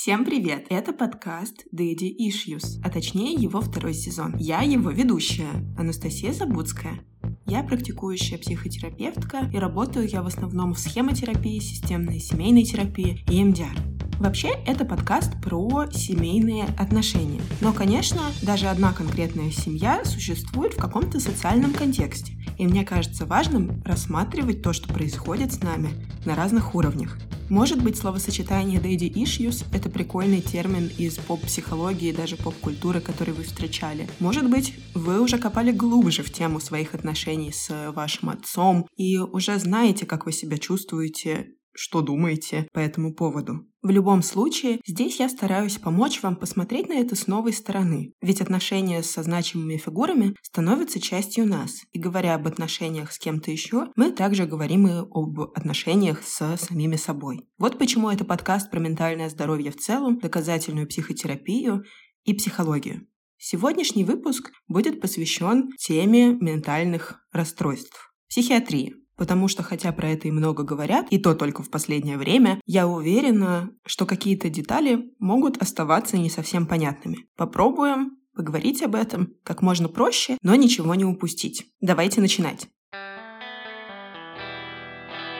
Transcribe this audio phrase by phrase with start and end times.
[0.00, 0.66] Всем привет!
[0.70, 4.36] Это подкаст Daddy Issues, а точнее его второй сезон.
[4.38, 7.00] Я его ведущая, Анастасия Забудская.
[7.46, 13.76] Я практикующая психотерапевтка и работаю я в основном в схемотерапии, системной семейной терапии и МДР.
[14.20, 17.40] Вообще, это подкаст про семейные отношения.
[17.60, 22.34] Но, конечно, даже одна конкретная семья существует в каком-то социальном контексте.
[22.56, 25.90] И мне кажется важным рассматривать то, что происходит с нами
[26.24, 27.18] на разных уровнях.
[27.50, 33.42] Может быть, словосочетание «daddy issues»— это прикольный термин из поп-психологии и даже поп-культуры, который вы
[33.42, 34.06] встречали.
[34.20, 39.58] Может быть, вы уже копали глубже в тему своих отношений с вашим отцом и уже
[39.58, 43.64] знаете, как вы себя чувствуете что думаете по этому поводу.
[43.82, 48.40] В любом случае, здесь я стараюсь помочь вам посмотреть на это с новой стороны, ведь
[48.40, 51.82] отношения со значимыми фигурами становятся частью нас.
[51.92, 56.96] И говоря об отношениях с кем-то еще, мы также говорим и об отношениях с самими
[56.96, 57.48] собой.
[57.56, 61.84] Вот почему это подкаст про ментальное здоровье в целом, доказательную психотерапию
[62.24, 63.06] и психологию.
[63.36, 68.96] Сегодняшний выпуск будет посвящен теме ментальных расстройств, психиатрии.
[69.18, 72.86] Потому что, хотя про это и много говорят, и то только в последнее время, я
[72.86, 77.26] уверена, что какие-то детали могут оставаться не совсем понятными.
[77.36, 81.66] Попробуем поговорить об этом как можно проще, но ничего не упустить.
[81.80, 82.68] Давайте начинать.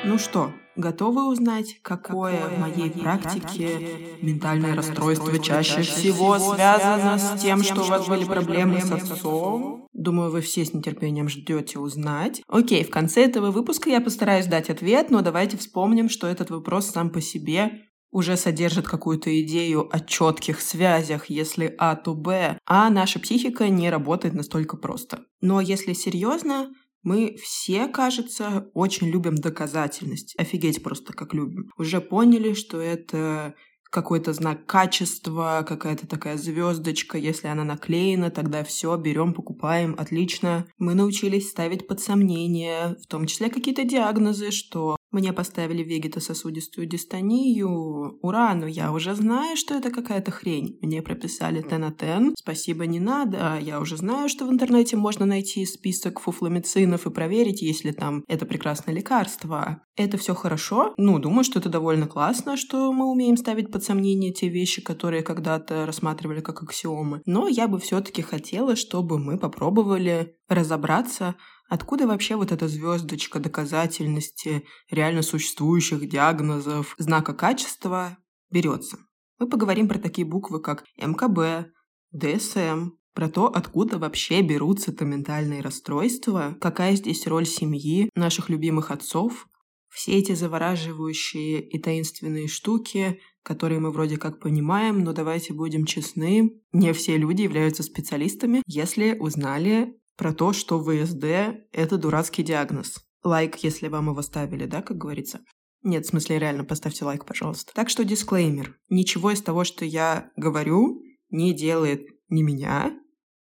[0.05, 7.19] Ну что, готовы узнать, какое, какое в моей практике, практике ментальное расстройство чаще всего связано
[7.19, 9.87] с тем, что у вас были проблемы с отцом?
[9.93, 12.41] Думаю, вы все с нетерпением ждете узнать.
[12.47, 16.87] Окей, в конце этого выпуска я постараюсь дать ответ, но давайте вспомним, что этот вопрос
[16.87, 22.89] сам по себе уже содержит какую-то идею о четких связях, если А, то Б, а
[22.89, 25.25] наша психика не работает настолько просто.
[25.41, 26.71] Но если серьезно,
[27.03, 30.35] мы все, кажется, очень любим доказательность.
[30.39, 31.71] Офигеть просто как любим.
[31.77, 33.55] Уже поняли, что это
[33.91, 37.17] какой-то знак качества, какая-то такая звездочка.
[37.17, 40.67] Если она наклеена, тогда все, берем, покупаем, отлично.
[40.79, 48.19] Мы научились ставить под сомнение, в том числе какие-то диагнозы, что мне поставили вегетососудистую дистонию.
[48.23, 50.79] Ура, но я уже знаю, что это какая-то хрень.
[50.81, 52.35] Мне прописали тенотен.
[52.39, 53.59] Спасибо, не надо.
[53.61, 58.23] Я уже знаю, что в интернете можно найти список фуфломицинов и проверить, есть ли там
[58.29, 59.83] это прекрасное лекарство.
[59.97, 60.95] Это все хорошо.
[60.97, 65.23] Ну, думаю, что это довольно классно, что мы умеем ставить под сомнение те вещи, которые
[65.23, 67.23] когда-то рассматривали как аксиомы.
[67.27, 71.35] Но я бы все-таки хотела, чтобы мы попробовали разобраться,
[71.69, 78.17] Откуда вообще вот эта звездочка доказательности реально существующих диагнозов знака качества
[78.51, 78.99] берется?
[79.39, 81.71] Мы поговорим про такие буквы, как МКБ,
[82.13, 89.47] ДСМ, про то, откуда вообще берутся-то ментальные расстройства, какая здесь роль семьи, наших любимых отцов,
[89.89, 96.61] все эти завораживающие и таинственные штуки, которые мы вроде как понимаем, но давайте будем честны,
[96.73, 101.25] не все люди являются специалистами, если узнали про то, что ВСД–
[101.73, 102.99] это дурацкий диагноз.
[103.23, 105.41] Лайк, если вам его ставили, да, как говорится.
[105.83, 107.73] Нет, в смысле, реально, поставьте лайк, пожалуйста.
[107.73, 108.77] Так что дисклеймер.
[108.91, 112.99] Ничего из того, что я говорю, не делает ни меня,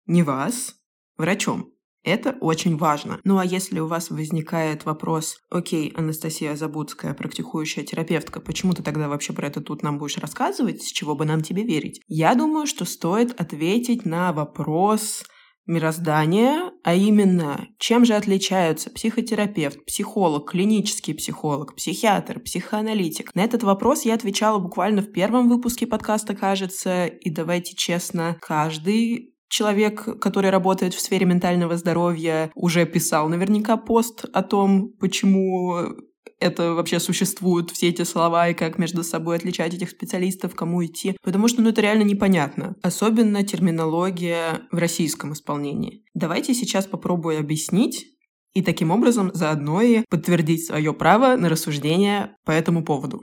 [0.07, 0.75] ни вас
[1.19, 1.71] врачом.
[2.03, 3.19] Это очень важно.
[3.25, 9.09] Ну а если у вас возникает вопрос, окей, Анастасия Забудская, практикующая терапевтка, почему ты тогда
[9.09, 12.03] вообще про это тут нам будешь рассказывать, с чего бы нам тебе верить?
[12.07, 15.25] Я думаю, что стоит ответить на вопрос
[15.67, 23.35] мироздания, а именно, чем же отличаются психотерапевт, психолог, клинический психолог, психиатр, психоаналитик.
[23.35, 29.35] На этот вопрос я отвечала буквально в первом выпуске подкаста, кажется, и давайте честно, каждый
[29.49, 35.95] человек, который работает в сфере ментального здоровья, уже писал наверняка пост о том, почему
[36.45, 41.17] это вообще существуют все эти слова и как между собой отличать этих специалистов, кому идти,
[41.23, 42.77] потому что ну, это реально непонятно.
[42.83, 46.05] Особенно терминология в российском исполнении.
[46.13, 48.09] Давайте сейчас попробую объяснить,
[48.53, 53.23] и таким образом заодно и подтвердить свое право на рассуждение по этому поводу.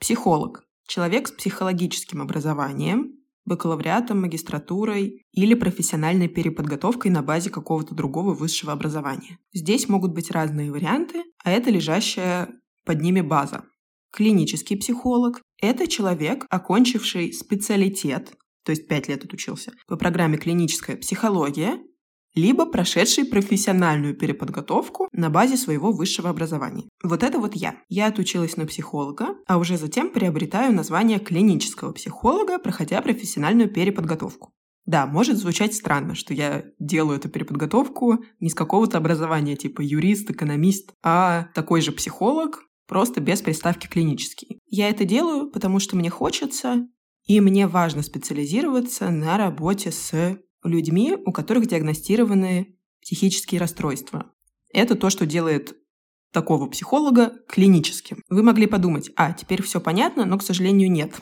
[0.00, 0.64] Психолог.
[0.88, 3.19] Человек с психологическим образованием,
[3.50, 9.38] бакалавриатом, магистратурой или профессиональной переподготовкой на базе какого-то другого высшего образования.
[9.52, 12.48] Здесь могут быть разные варианты, а это лежащая
[12.86, 13.64] под ними база.
[14.12, 18.32] Клинический психолог– это человек, окончивший специалитет,
[18.64, 21.78] то есть пять лет отучился, по программе «Клиническая психология»,
[22.34, 26.88] либо прошедший профессиональную переподготовку на базе своего высшего образования.
[27.02, 27.76] Вот это вот я.
[27.88, 34.52] Я отучилась на психолога, а уже затем приобретаю название клинического психолога, проходя профессиональную переподготовку.
[34.86, 40.30] Да, может звучать странно, что я делаю эту переподготовку не с какого-то образования типа юрист,
[40.30, 44.58] экономист, а такой же психолог, просто без приставки клинический.
[44.66, 46.88] Я это делаю, потому что мне хочется,
[47.26, 54.32] и мне важно специализироваться на работе с людьми, у которых диагностированы психические расстройства.
[54.72, 55.76] Это то, что делает
[56.32, 58.22] такого психолога клиническим.
[58.28, 61.20] Вы могли подумать, а, теперь все понятно, но, к сожалению, нет.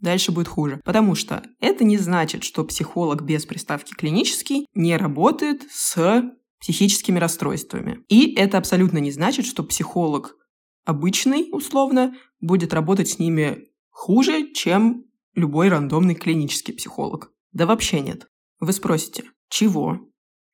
[0.00, 0.80] Дальше будет хуже.
[0.84, 6.22] Потому что это не значит, что психолог без приставки клинический не работает с
[6.60, 8.04] психическими расстройствами.
[8.08, 10.36] И это абсолютно не значит, что психолог
[10.84, 15.04] обычный, условно, будет работать с ними хуже, чем
[15.34, 17.32] любой рандомный клинический психолог.
[17.52, 18.26] Да вообще нет.
[18.60, 20.00] Вы спросите, чего?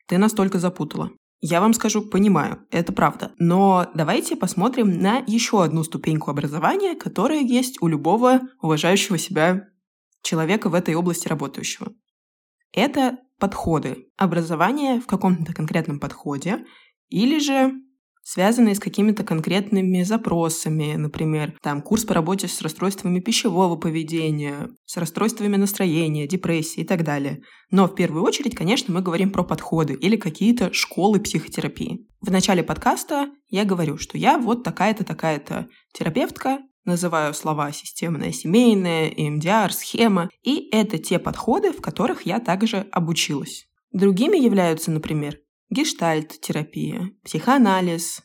[0.06, 1.10] Ты настолько запутала.
[1.40, 3.32] Я вам скажу, понимаю, это правда.
[3.38, 9.68] Но давайте посмотрим на еще одну ступеньку образования, которая есть у любого уважающего себя
[10.22, 11.92] человека в этой области работающего.
[12.72, 14.08] Это подходы.
[14.16, 16.64] Образование в каком-то конкретном подходе
[17.08, 17.72] или же
[18.24, 24.96] связанные с какими-то конкретными запросами, например, там курс по работе с расстройствами пищевого поведения, с
[24.96, 27.42] расстройствами настроения, депрессии и так далее.
[27.70, 32.08] Но в первую очередь, конечно, мы говорим про подходы или какие-то школы психотерапии.
[32.20, 39.10] В начале подкаста я говорю, что я вот такая-то, такая-то терапевтка, называю слова системная, семейная,
[39.10, 43.66] EMDR, схема, и это те подходы, в которых я также обучилась.
[43.92, 45.38] Другими являются, например,
[45.70, 48.22] гештальт-терапия, психоанализ,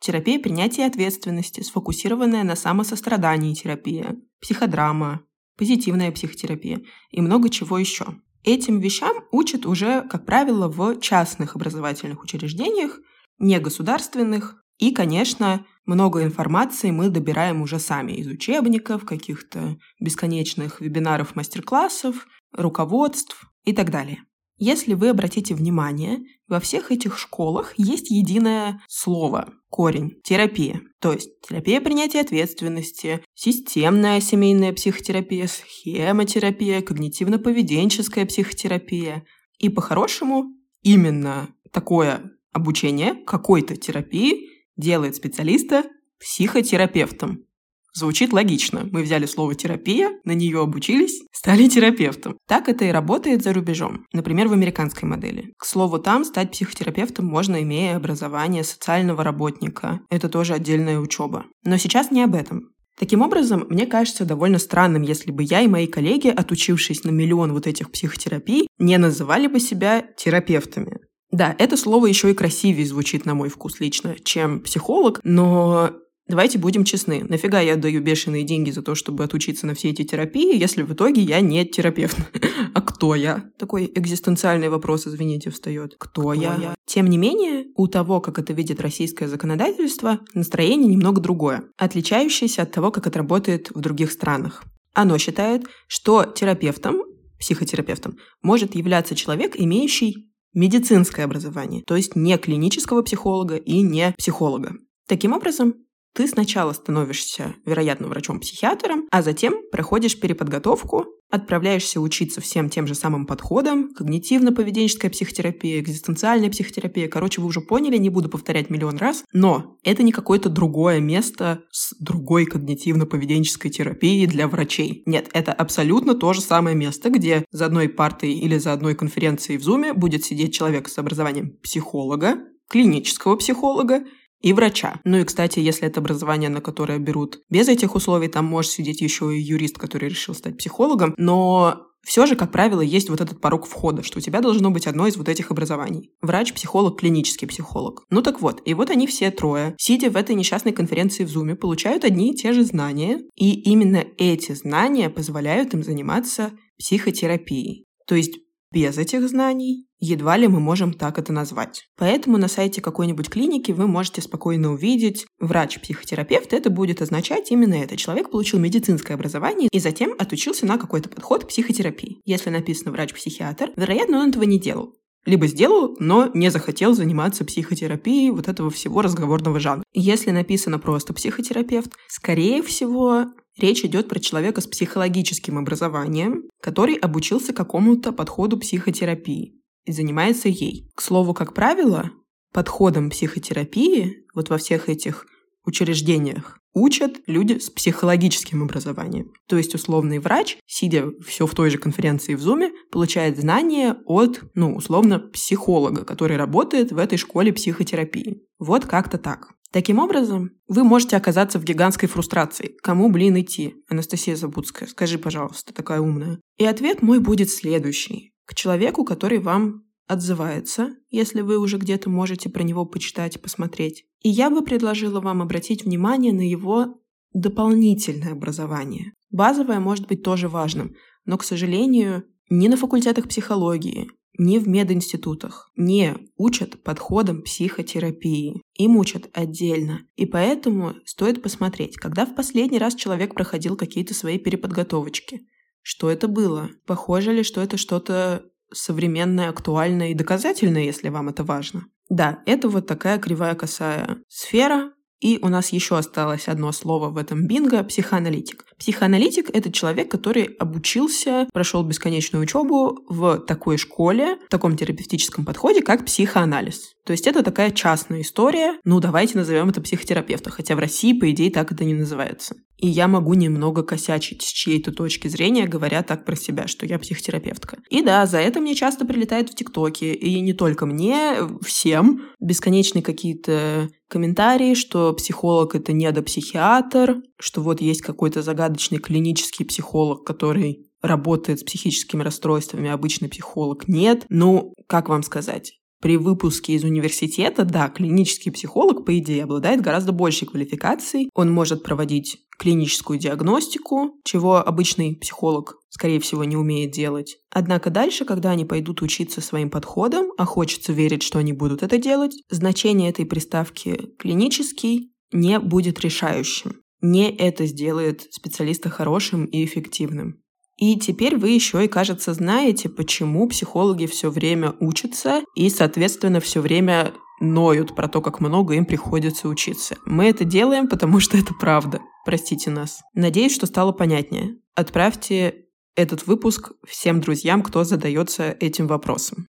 [0.00, 5.22] терапия принятия ответственности, сфокусированная на самосострадании терапия, психодрама,
[5.56, 6.80] позитивная психотерапия
[7.10, 8.06] и много чего еще.
[8.44, 12.98] Этим вещам учат уже, как правило, в частных образовательных учреждениях,
[13.38, 14.56] негосударственных.
[14.78, 23.46] И, конечно, много информации мы добираем уже сами из учебников, каких-то бесконечных вебинаров, мастер-классов, руководств
[23.64, 24.24] и так далее.
[24.64, 30.82] Если вы обратите внимание, во всех этих школах есть единое слово, корень, терапия.
[31.00, 39.24] То есть терапия принятия ответственности, системная семейная психотерапия, схемотерапия, когнитивно-поведенческая психотерапия.
[39.58, 45.82] И по-хорошему именно такое обучение какой-то терапии делает специалиста
[46.20, 47.46] психотерапевтом.
[47.94, 48.88] Звучит логично.
[48.90, 52.38] Мы взяли слово «терапия», на нее обучились, стали терапевтом.
[52.48, 54.06] Так это и работает за рубежом.
[54.12, 55.52] Например, в американской модели.
[55.58, 60.00] К слову, там стать психотерапевтом можно, имея образование социального работника.
[60.10, 61.44] Это тоже отдельная учеба.
[61.64, 62.70] Но сейчас не об этом.
[62.98, 67.52] Таким образом, мне кажется довольно странным, если бы я и мои коллеги, отучившись на миллион
[67.52, 70.98] вот этих психотерапий, не называли бы себя терапевтами.
[71.30, 75.92] Да, это слово еще и красивее звучит на мой вкус лично, чем психолог, но
[76.28, 77.24] Давайте будем честны.
[77.28, 80.92] Нафига я даю бешеные деньги за то, чтобы отучиться на все эти терапии, если в
[80.92, 82.16] итоге я не терапевт?
[82.74, 83.50] а кто я?
[83.58, 85.96] Такой экзистенциальный вопрос, извините, встает.
[85.98, 86.56] Кто, кто я?
[86.60, 86.74] я?
[86.86, 92.72] Тем не менее, у того, как это видит российское законодательство, настроение немного другое, отличающееся от
[92.72, 94.62] того, как это работает в других странах.
[94.94, 97.02] Оно считает, что терапевтом,
[97.38, 104.74] психотерапевтом, может являться человек, имеющий медицинское образование, то есть не клинического психолога и не психолога.
[105.08, 105.74] Таким образом,
[106.14, 113.26] ты сначала становишься, вероятно, врачом-психиатром, а затем проходишь переподготовку, отправляешься учиться всем тем же самым
[113.26, 117.08] подходам, когнитивно-поведенческая психотерапия, экзистенциальная психотерапия.
[117.08, 121.62] Короче, вы уже поняли, не буду повторять миллион раз, но это не какое-то другое место
[121.70, 125.02] с другой когнитивно-поведенческой терапией для врачей.
[125.06, 129.56] Нет, это абсолютно то же самое место, где за одной партой или за одной конференцией
[129.56, 132.36] в Зуме будет сидеть человек с образованием психолога,
[132.68, 134.04] клинического психолога
[134.42, 135.00] и врача.
[135.04, 139.00] Ну и, кстати, если это образование, на которое берут без этих условий, там может сидеть
[139.00, 143.40] еще и юрист, который решил стать психологом, но все же, как правило, есть вот этот
[143.40, 146.10] порог входа, что у тебя должно быть одно из вот этих образований.
[146.20, 148.04] Врач, психолог, клинический психолог.
[148.10, 151.54] Ну так вот, и вот они все трое, сидя в этой несчастной конференции в Зуме,
[151.54, 157.86] получают одни и те же знания, и именно эти знания позволяют им заниматься психотерапией.
[158.08, 158.38] То есть
[158.72, 161.86] без этих знаний едва ли мы можем так это назвать.
[161.96, 166.52] Поэтому на сайте какой-нибудь клиники вы можете спокойно увидеть врач-психотерапевт.
[166.52, 167.96] Это будет означать именно это.
[167.96, 172.20] Человек получил медицинское образование и затем отучился на какой-то подход к психотерапии.
[172.24, 174.94] Если написано врач-психиатр, вероятно, он этого не делал.
[175.24, 179.84] Либо сделал, но не захотел заниматься психотерапией вот этого всего разговорного жанра.
[179.92, 183.26] Если написано просто психотерапевт, скорее всего,
[183.58, 190.90] Речь идет про человека с психологическим образованием, который обучился какому-то подходу психотерапии и занимается ей.
[190.94, 192.10] К слову, как правило,
[192.52, 195.26] подходом психотерапии вот во всех этих
[195.64, 199.32] учреждениях учат люди с психологическим образованием.
[199.46, 204.42] То есть условный врач, сидя все в той же конференции в Зуме, получает знания от,
[204.54, 208.42] ну, условно, психолога, который работает в этой школе психотерапии.
[208.58, 209.48] Вот как-то так.
[209.70, 212.76] Таким образом, вы можете оказаться в гигантской фрустрации.
[212.82, 213.74] Кому, блин, идти?
[213.88, 216.40] Анастасия Забудская, скажи, пожалуйста, такая умная.
[216.58, 218.31] И ответ мой будет следующий.
[218.46, 224.04] К человеку, который вам отзывается, если вы уже где-то можете про него почитать посмотреть.
[224.22, 227.00] И я бы предложила вам обратить внимание на его
[227.32, 229.12] дополнительное образование.
[229.30, 230.94] Базовое может быть тоже важным,
[231.24, 238.62] но, к сожалению, ни на факультетах психологии, ни в мединститутах не учат подходам психотерапии.
[238.74, 240.06] Им учат отдельно.
[240.16, 245.46] И поэтому стоит посмотреть, когда в последний раз человек проходил какие-то свои переподготовочки.
[245.82, 246.70] Что это было?
[246.86, 251.86] Похоже ли, что это что-то современное, актуальное и доказательное, если вам это важно?
[252.08, 257.16] Да, это вот такая кривая косая сфера, и у нас еще осталось одно слово в
[257.16, 258.64] этом бинго– психоаналитик.
[258.76, 265.80] Психоаналитик– это человек, который обучился, прошел бесконечную учебу в такой школе, в таком терапевтическом подходе,
[265.80, 266.91] как психоанализ.
[267.04, 271.30] То есть это такая частная история, ну давайте назовем это психотерапевта, хотя в России, по
[271.30, 272.54] идее, так это не называется.
[272.78, 276.98] И я могу немного косячить с чьей-то точки зрения, говоря так про себя, что я
[276.98, 277.78] психотерапевтка.
[277.90, 280.12] И да, за это мне часто прилетает в ТикТоке.
[280.14, 282.22] И не только мне, всем.
[282.40, 290.88] Бесконечные какие-то комментарии, что психолог— это недопсихиатр, что вот есть какой-то загадочный клинический психолог, который
[291.02, 294.24] работает с психическими расстройствами, обычный психолог нет.
[294.28, 295.74] Ну, как вам сказать?
[296.02, 301.30] При выпуске из университета, да, клинический психолог, по идее, обладает гораздо большей квалификацией.
[301.32, 307.36] Он может проводить клиническую диагностику, чего обычный психолог, скорее всего, не умеет делать.
[307.50, 311.98] Однако дальше, когда они пойдут учиться своим подходам, а хочется верить, что они будут это
[311.98, 316.82] делать, значение этой приставки «клинический» не будет решающим.
[317.00, 320.41] Не это сделает специалиста хорошим и эффективным.
[320.76, 326.60] И теперь вы еще и, кажется, знаете, почему психологи все время учатся и, соответственно, все
[326.60, 329.96] время ноют про то, как много им приходится учиться.
[330.06, 332.00] Мы это делаем, потому что это правда.
[332.24, 333.02] Простите нас.
[333.14, 334.56] Надеюсь, что стало понятнее.
[334.74, 339.46] Отправьте этот выпуск всем друзьям, кто задается этим вопросом.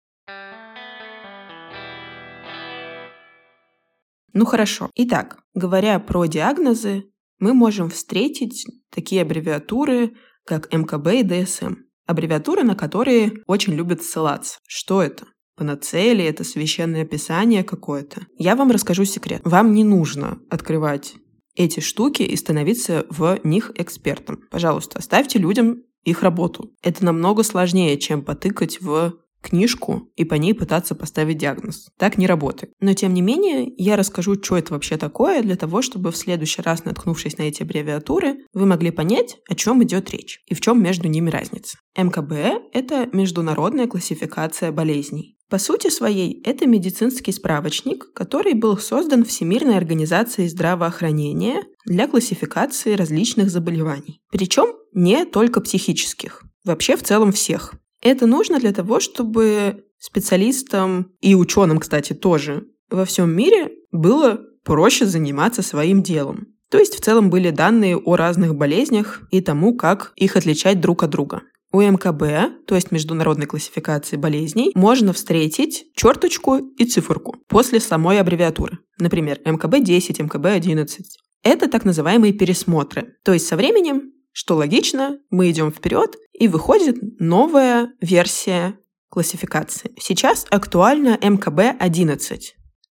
[4.34, 4.90] Ну хорошо.
[4.96, 7.06] Итак, говоря про диагнозы,
[7.40, 10.16] мы можем встретить такие аббревиатуры,
[10.46, 11.76] как МКБ и ДСМ.
[12.06, 14.60] Аббревиатуры, на которые очень любят ссылаться.
[14.68, 15.26] Что это?
[15.56, 18.22] Панацея ли это священное писание какое-то?
[18.38, 19.42] Я вам расскажу секрет.
[19.44, 21.14] Вам не нужно открывать
[21.56, 24.42] эти штуки и становиться в них экспертом.
[24.50, 26.72] Пожалуйста, оставьте людям их работу.
[26.82, 31.90] Это намного сложнее, чем потыкать в книжку и по ней пытаться поставить диагноз.
[31.98, 32.74] Так не работает.
[32.80, 36.62] Но тем не менее, я расскажу, что это вообще такое, для того, чтобы в следующий
[36.62, 40.82] раз, наткнувшись на эти аббревиатуры, вы могли понять, о чем идет речь и в чем
[40.82, 41.78] между ними разница.
[41.96, 42.32] МКБ–
[42.74, 45.38] это международная классификация болезней.
[45.50, 53.52] По сути своей, это медицинский справочник, который был создан Всемирной организацией здравоохранения для классификации различных
[53.52, 54.20] заболеваний.
[54.32, 57.76] Причем не только психических, вообще в целом всех.
[58.04, 65.06] Это нужно для того, чтобы специалистам и ученым, кстати, тоже во всем мире было проще
[65.06, 66.48] заниматься своим делом.
[66.70, 71.04] То есть в целом были данные о разных болезнях и тому, как их отличать друг
[71.04, 71.44] от друга.
[71.72, 78.80] У МКБ, то есть международной классификации болезней, можно встретить черточку и циферку после самой аббревиатуры.
[79.00, 80.88] Например, МКБ-10, МКБ-11.
[81.42, 83.16] Это так называемые пересмотры.
[83.24, 88.78] То есть со временем что логично, мы идем вперед, и выходит новая версия
[89.10, 89.92] классификации.
[90.00, 92.40] Сейчас актуальна МКБ-11,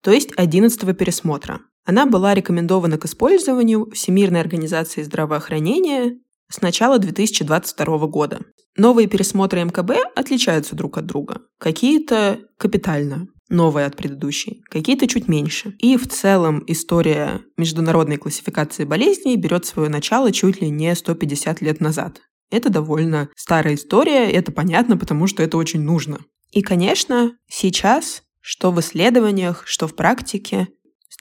[0.03, 1.61] то есть 11 пересмотра.
[1.85, 6.17] Она была рекомендована к использованию Всемирной организации здравоохранения
[6.49, 8.41] с начала 2022 года.
[8.77, 11.43] Новые пересмотры МКБ отличаются друг от друга.
[11.59, 15.77] Какие-то капитально, новые от предыдущей, какие-то чуть меньше.
[15.79, 21.81] И в целом история международной классификации болезней берет свое начало чуть ли не 150 лет
[21.81, 22.21] назад.
[22.51, 26.19] Это довольно старая история, это понятно, потому что это очень нужно.
[26.51, 30.69] И, конечно, сейчас, что в исследованиях, что в практике,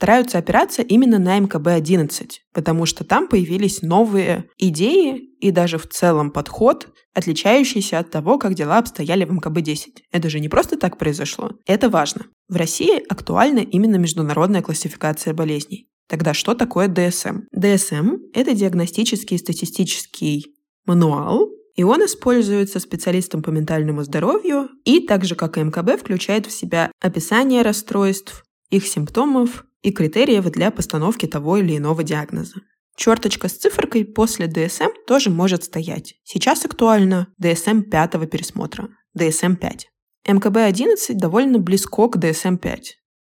[0.01, 6.31] стараются опираться именно на МКБ-11, потому что там появились новые идеи и даже в целом
[6.31, 9.99] подход, отличающийся от того, как дела обстояли в МКБ-10.
[10.11, 11.51] Это же не просто так произошло.
[11.67, 12.25] Это важно.
[12.49, 15.87] В России актуальна именно международная классификация болезней.
[16.09, 17.41] Тогда что такое ДСМ?
[17.51, 20.55] ДСМ– это диагностический и статистический
[20.87, 26.47] мануал, и он используется специалистом по ментальному здоровью и, так же как и МКБ, включает
[26.47, 32.61] в себя описание расстройств, их симптомов и критериев для постановки того или иного диагноза.
[32.95, 36.15] Черточка с циферкой после DSM тоже может стоять.
[36.23, 39.79] Сейчас актуально DSM пятого пересмотра, DSM-5.
[40.27, 42.81] МКБ-11 довольно близко к DSM-5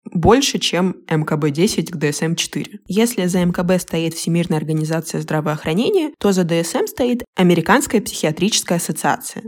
[0.05, 2.81] больше, чем МКБ-10 к ДСМ-4.
[2.87, 9.45] Если за МКБ стоит Всемирная организация здравоохранения, то за ДСМ стоит Американская психиатрическая ассоциация.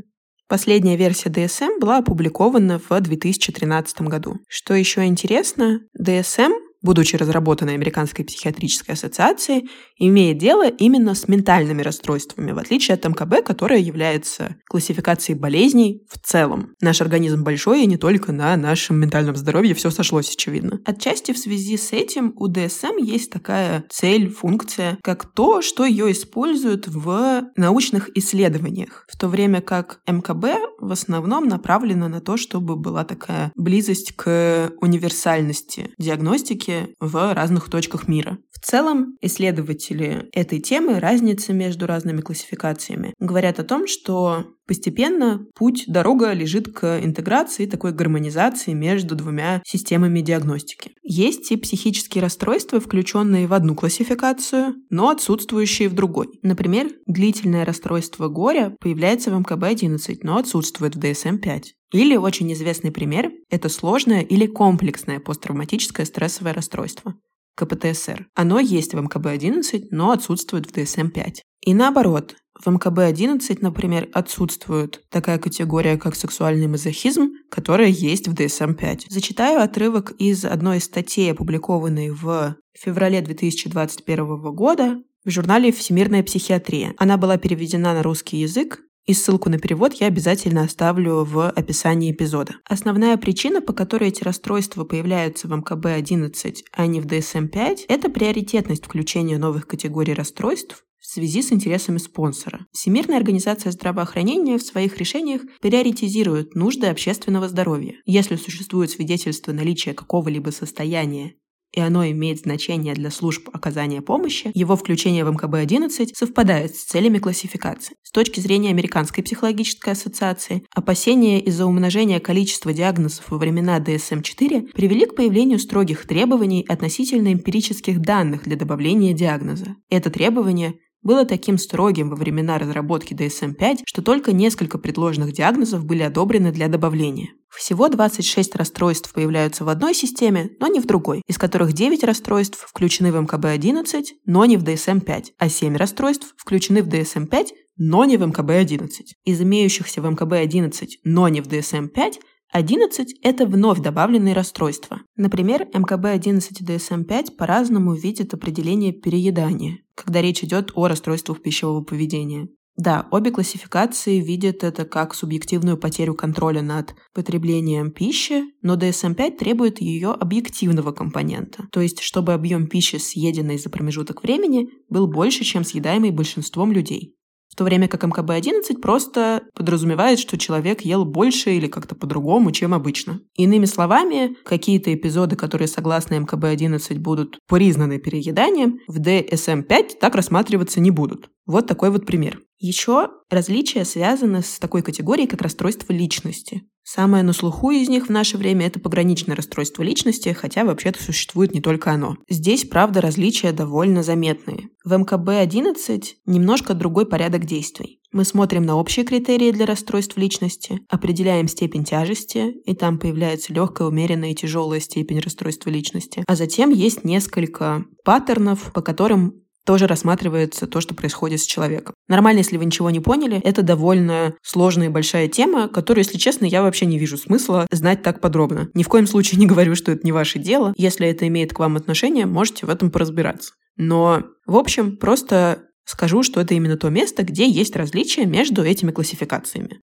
[0.46, 4.36] Последняя версия DSM была опубликована в 2013 году.
[4.48, 6.52] Что еще интересно, DSM
[6.84, 13.44] будучи разработанной Американской психиатрической ассоциацией, имеет дело именно с ментальными расстройствами, в отличие от МКБ,
[13.44, 16.74] которая является классификацией болезней в целом.
[16.80, 20.78] Наш организм большой, и не только на нашем ментальном здоровье все сошлось, очевидно.
[20.84, 26.12] Отчасти в связи с этим у ДСМ есть такая цель, функция, как то, что ее
[26.12, 30.44] используют в научных исследованиях, в то время как МКБ
[30.80, 38.08] в основном направлена на то, чтобы была такая близость к универсальности диагностики в разных точках
[38.08, 38.38] мира.
[38.50, 45.84] В целом, исследователи этой темы, разницы между разными классификациями, говорят о том, что постепенно путь,
[45.86, 50.92] дорога лежит к интеграции, такой гармонизации между двумя системами диагностики.
[51.02, 56.28] Есть и психические расстройства, включенные в одну классификацию, но отсутствующие в другой.
[56.42, 61.62] Например, длительное расстройство горя появляется в МКБ-11, но отсутствует в DSM-5.
[61.92, 67.14] Или очень известный пример– это сложное или комплексное посттравматическое стрессовое расстройство.
[67.56, 68.26] КПТСР.
[68.34, 71.36] Оно есть в МКБ-11, но отсутствует в ДСМ-5.
[71.60, 79.06] И наоборот, в МКБ-11, например, отсутствует такая категория, как сексуальный мазохизм, которая есть в ДСМ-5.
[79.08, 86.94] Зачитаю отрывок из одной из статей, опубликованной в феврале 2021 года в журнале «Всемирная психиатрия».
[86.98, 92.10] Она была переведена на русский язык и ссылку на перевод я обязательно оставлю в описании
[92.10, 92.54] эпизода.
[92.64, 98.86] Основная причина, по которой эти расстройства появляются в МКБ-11, а не в DSM-5, это приоритетность
[98.86, 102.66] включения новых категорий расстройств в связи с интересами спонсора.
[102.72, 107.96] Всемирная организация здравоохранения в своих решениях приоритизирует нужды общественного здоровья.
[108.06, 111.34] Если существует свидетельство наличия какого-либо состояния
[111.74, 117.18] и оно имеет значение для служб оказания помощи, его включение в МКБ-11 совпадает с целями
[117.18, 117.96] классификации.
[118.02, 125.04] С точки зрения Американской психологической ассоциации, опасения из-за умножения количества диагнозов во времена DSM-4 привели
[125.06, 129.74] к появлению строгих требований относительно эмпирических данных для добавления диагноза.
[129.90, 136.02] Это требование было таким строгим во времена разработки DSM-5, что только несколько предложенных диагнозов были
[136.02, 137.28] одобрены для добавления.
[137.54, 142.66] Всего 26 расстройств появляются в одной системе, но не в другой, из которых 9 расстройств
[142.66, 148.16] включены в МКБ-11, но не в DSM-5, а 7 расстройств включены в DSM-5, но не
[148.16, 148.88] в МКБ-11.
[149.24, 152.14] Из имеющихся в МКБ-11, но не в DSM-5,
[152.50, 155.00] 11– это вновь добавленные расстройства.
[155.16, 162.48] Например, МКБ-11 и DSM-5 по-разному видят определение переедания, когда речь идет о расстройствах пищевого поведения.
[162.76, 169.80] Да, обе классификации видят это как субъективную потерю контроля над потреблением пищи, но DSM-5 требует
[169.80, 175.62] ее объективного компонента, то есть чтобы объем пищи, съеденной за промежуток времени, был больше, чем
[175.62, 177.14] съедаемый большинством людей
[177.54, 182.74] в то время как МКБ-11 просто подразумевает, что человек ел больше или как-то по-другому, чем
[182.74, 183.20] обычно.
[183.36, 190.90] Иными словами, какие-то эпизоды, которые согласно МКБ-11 будут признаны перееданием, в DSM-5 так рассматриваться не
[190.90, 191.30] будут.
[191.46, 192.40] Вот такой вот пример.
[192.58, 196.62] Еще различия связаны с такой категорией, как расстройство личности.
[196.84, 201.54] Самое на слуху из них в наше время– это пограничное расстройство личности, хотя вообще-то существует
[201.54, 202.16] не только оно.
[202.28, 204.68] Здесь, правда, различия довольно заметные.
[204.84, 208.00] В МКБ-11 немножко другой порядок действий.
[208.12, 213.88] Мы смотрим на общие критерии для расстройств личности, определяем степень тяжести, и там появляется легкая,
[213.88, 216.22] умеренная и тяжелая степень расстройства личности.
[216.28, 221.94] А затем есть несколько паттернов, по которым тоже рассматривается то, что происходит с человеком.
[222.08, 226.44] Нормально, если вы ничего не поняли, это довольно сложная и большая тема, которую, если честно,
[226.44, 228.68] я вообще не вижу смысла знать так подробно.
[228.74, 230.74] Ни в коем случае не говорю, что это не ваше дело.
[230.76, 233.52] Если это имеет к вам отношение, можете в этом поразбираться.
[233.76, 238.90] Но, в общем, просто скажу, что это именно то место, где есть различия между этими
[238.90, 239.80] классификациями.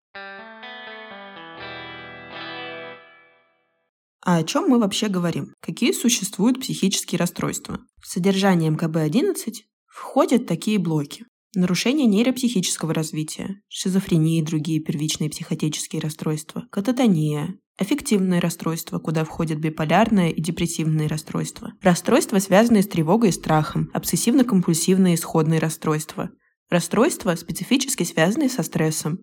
[4.27, 5.53] А о чем мы вообще говорим?
[5.61, 7.79] Какие существуют психические расстройства?
[8.01, 9.53] В содержание МКБ-11
[9.85, 11.23] входят такие блоки.
[11.55, 20.31] Нарушение нейропсихического развития, шизофрения и другие первичные психотические расстройства, кататония, аффективные расстройства, куда входят биполярное
[20.31, 26.31] и депрессивные расстройства, расстройства, связанные с тревогой и страхом, обсессивно-компульсивные исходные расстройства,
[26.69, 29.19] расстройства, специфически связанные со стрессом,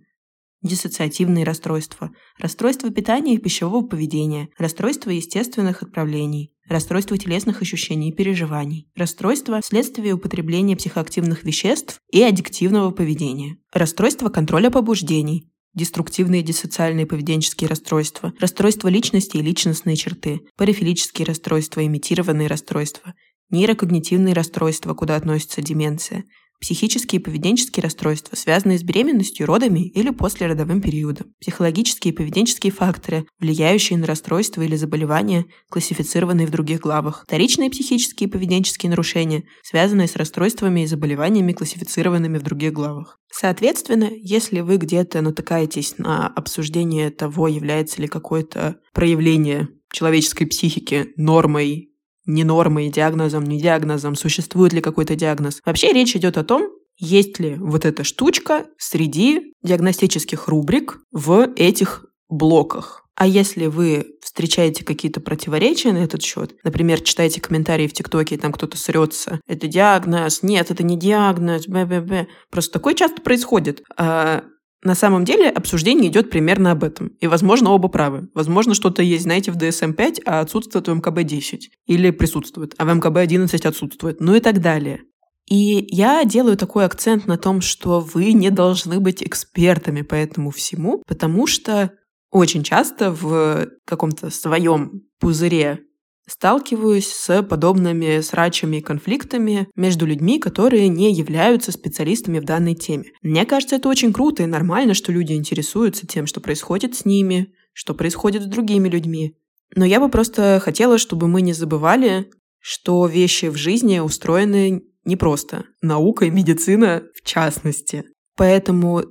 [0.65, 8.89] диссоциативные расстройства, расстройства питания и пищевого поведения, расстройства естественных отправлений, расстройства телесных ощущений и переживаний,
[8.97, 18.33] расстройства вследствие употребления психоактивных веществ и аддиктивного поведения, расстройства контроля побуждений, деструктивные диссоциальные поведенческие расстройства,
[18.41, 23.15] расстройства личности и личностные черты, парафилические расстройства, имитированные расстройства,
[23.51, 26.25] нейрокогнитивные расстройства, куда относится деменция,
[26.61, 33.27] психические и поведенческие расстройства, связанные с беременностью, родами или послеродовым периодом, психологические и поведенческие факторы,
[33.39, 40.09] влияющие на расстройства или заболевания, классифицированные в других главах, вторичные психические и поведенческие нарушения, связанные
[40.09, 43.19] с расстройствами и заболеваниями, классифицированными в других главах.
[43.33, 51.94] Соответственно, если вы где-то натыкаетесь на обсуждение того, является ли какое-то проявление человеческой психики нормой
[52.27, 55.61] не нормой, диагнозом, не диагнозом, существует ли какой-то диагноз.
[55.65, 62.07] Вообще речь идет о том, есть ли вот эта штучка среди диагностических рубрик в этих
[62.29, 63.05] блоках.
[63.17, 68.53] А если вы встречаете какие-то противоречия на этот счет, например, читаете комментарии в ТикТоке, там
[68.53, 72.27] кто-то срется, это диагноз, нет, это не диагноз, б-б-б.
[72.51, 73.85] Просто такое часто происходит.
[73.97, 74.43] А
[74.85, 77.09] на самом деле обсуждение идет примерно об этом.
[77.21, 78.29] И, возможно, оба правы.
[78.35, 81.61] Возможно, что-то есть, знаете, в DSM-5, а отсутствует в МКБ-10.
[81.87, 84.21] Или присутствует, а в МКБ-11 отсутствует.
[84.21, 85.01] Ну и так далее.
[85.49, 90.51] И я делаю такой акцент на том, что вы не должны быть экспертами по этому
[90.51, 91.93] всему, потому что
[92.31, 95.81] очень часто в каком-то своем пузыре
[96.27, 103.13] сталкиваюсь с подобными срачами и конфликтами между людьми, которые не являются специалистами в данной теме.
[103.23, 107.53] Мне кажется, это очень круто и нормально, что люди интересуются тем, что происходит с ними,
[107.73, 109.37] что происходит с другими людьми.
[109.77, 115.65] Но я бы просто хотела, чтобы мы не забывали, что вещи в жизни устроены непросто.
[115.83, 118.05] Наука и медицина в частности.
[118.37, 119.05] Поэтому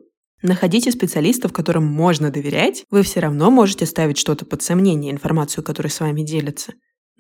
[0.44, 2.84] Находите специалистов, которым можно доверять.
[2.90, 6.74] Вы все равно можете ставить что-то под сомнение, информацию, которая с вами делится.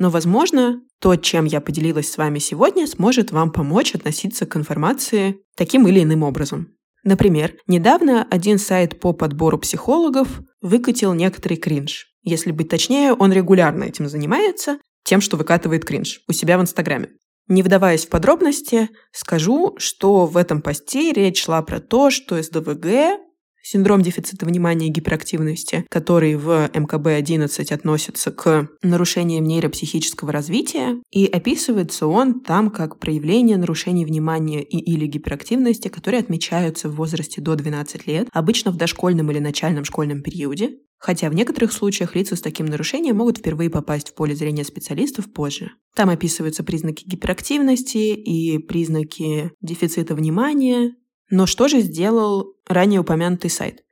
[0.04, 5.38] Но, возможно, то, чем я поделилась с вами сегодня, сможет вам помочь относиться к информации
[5.56, 6.76] таким или иным образом.
[7.06, 12.08] Например, недавно один сайт по подбору психологов выкатил некоторый кринж.
[12.22, 17.08] Если быть точнее, он регулярно этим занимается, тем, что выкатывает кринж у себя в Инстаграме.
[17.48, 23.22] Не вдаваясь в подробности, скажу, что в этом посте речь шла про то, что СДВГ
[23.65, 32.08] Синдром дефицита внимания и гиперактивности, который в МКБ-11 относится к нарушениям нейропсихического развития, и описывается
[32.08, 38.06] он там как проявление нарушений внимания и или гиперактивности, которые отмечаются в возрасте до 12
[38.06, 42.65] лет, обычно в дошкольном или начальном школьном периоде, хотя в некоторых случаях лица с таким
[42.65, 45.71] нарушением могут впервые попасть в поле зрения специалистов позже.
[45.95, 50.95] Там описываются признаки гиперактивности и признаки дефицита внимания,
[51.30, 53.84] но что же сделал ранее упомянутый сайт?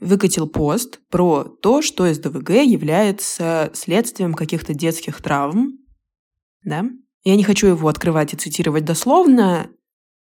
[0.00, 5.78] Выкатил пост про то, что СДВГ является следствием каких-то детских травм.
[6.62, 6.84] Да?
[7.24, 9.70] Я не хочу его открывать и цитировать дословно,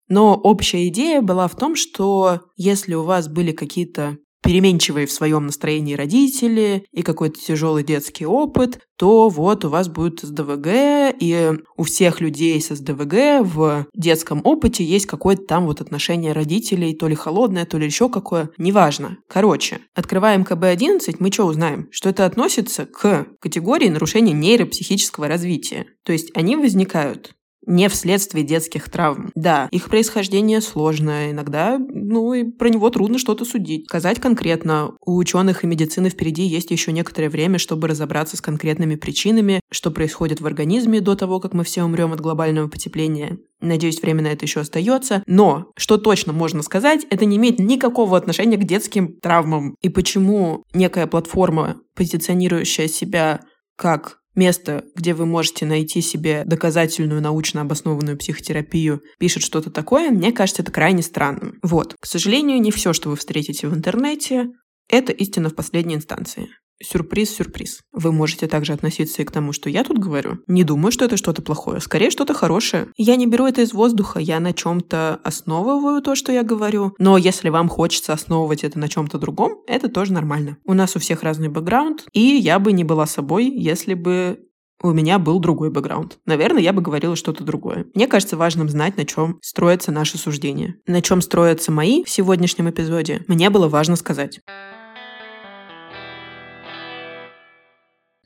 [0.09, 5.44] но общая идея была в том, что если у вас были какие-то переменчивые в своем
[5.44, 11.82] настроении родители и какой-то тяжелый детский опыт, то вот у вас будет СДВГ, и у
[11.82, 17.14] всех людей с СДВГ в детском опыте есть какое-то там вот отношение родителей, то ли
[17.14, 19.18] холодное, то ли еще какое, неважно.
[19.28, 21.88] Короче, открываем КБ-11, мы что узнаем?
[21.90, 25.84] Что это относится к категории нарушения нейропсихического развития.
[26.04, 27.34] То есть они возникают
[27.68, 29.31] не вследствие детских травм.
[29.35, 33.85] Да, их происхождение сложное, иногда, ну, и про него трудно что-то судить.
[33.85, 38.96] Сказать конкретно, у ученых и медицины впереди есть еще некоторое время, чтобы разобраться с конкретными
[38.96, 43.38] причинами, что происходит в организме до того, как мы все умрем от глобального потепления.
[43.61, 45.22] Надеюсь, время на это еще остается.
[45.26, 49.74] Но, что точно можно сказать, это не имеет никакого отношения к детским травмам.
[49.83, 53.40] И почему некая платформа, позиционирующая себя
[53.76, 60.33] как место, где вы можете найти себе доказательную научно обоснованную психотерапию, пишет что-то такое, мне
[60.33, 61.59] кажется, это крайне странным.
[61.62, 61.94] Вот.
[62.01, 64.46] К сожалению, не все, что вы встретите в интернете,
[64.88, 66.48] это истина в последней инстанции.
[66.83, 67.81] Сюрприз, сюрприз.
[67.93, 70.38] Вы можете также относиться и к тому, что я тут говорю.
[70.47, 72.88] Не думаю, что это что-то плохое, скорее что-то хорошее.
[72.97, 76.95] Я не беру это из воздуха, я на чем-то основываю то, что я говорю.
[76.99, 80.59] Но если вам хочется основывать это на чем-то другом, это тоже нормально.
[80.64, 84.38] У нас у всех разный бэкграунд, и я бы не была собой, если бы
[84.81, 86.19] у меня был другой бэкграунд.
[86.25, 87.87] Наверное, я бы говорила что-то другое.
[87.95, 90.77] Мне кажется важным знать, на чем строятся наши суждения.
[90.87, 94.41] На чем строятся мои в сегодняшнем эпизоде, мне было важно сказать.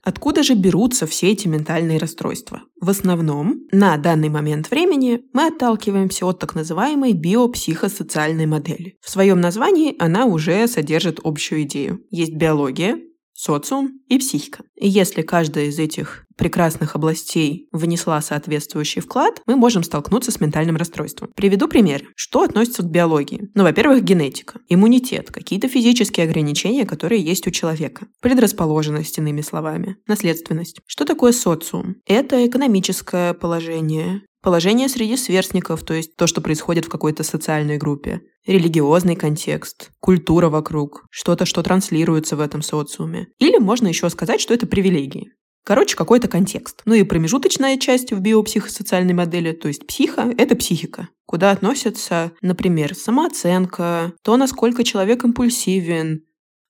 [0.03, 2.63] Откуда же берутся все эти ментальные расстройства?
[2.81, 8.97] В основном, на данный момент времени мы отталкиваемся от так называемой биопсихосоциальной модели.
[9.01, 12.05] В своем названии она уже содержит общую идею.
[12.11, 12.99] Есть биология,
[13.33, 14.65] социум и психика.
[14.75, 20.77] И если каждая из этих прекрасных областей внесла соответствующий вклад, мы можем столкнуться с ментальным
[20.77, 21.31] расстройством.
[21.35, 22.03] Приведу пример.
[22.17, 23.51] Что относится к биологии?
[23.55, 30.81] Ну, во-первых, генетика, иммунитет, какие-то физические ограничения, которые есть у человека, предрасположенность, иными словами, наследственность.
[30.87, 31.97] Что такое социум?
[32.07, 38.23] Это экономическое положение, Положение среди сверстников, то есть то, что происходит в какой-то социальной группе.
[38.45, 43.29] Религиозный контекст, культура вокруг, что-то, что транслируется в этом социуме.
[43.39, 45.31] Или можно еще сказать, что это привилегии.
[45.65, 46.83] Короче, какой-то контекст.
[46.85, 52.95] Ну и промежуточная часть в биопсихосоциальной модели, то есть психа, это психика, куда относятся, например,
[52.95, 56.23] самооценка, то, насколько человек импульсивен,